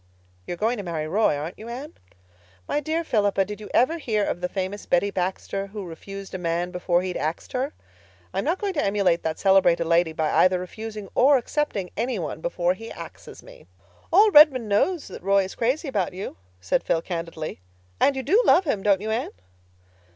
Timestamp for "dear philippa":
2.79-3.45